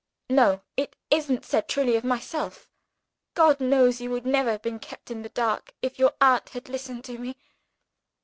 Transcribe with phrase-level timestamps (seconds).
[0.31, 0.63] "No.
[0.77, 2.67] It isn't said truly of myself.
[3.35, 6.69] God knows you would never have been kept in the dark, if your aunt had
[6.69, 7.37] listened to me.